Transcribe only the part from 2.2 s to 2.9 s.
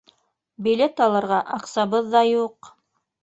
юҡ.